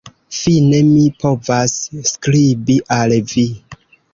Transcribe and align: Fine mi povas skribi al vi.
Fine 0.35 0.79
mi 0.87 1.03
povas 1.25 1.75
skribi 2.13 2.79
al 2.99 3.17
vi. 3.35 3.47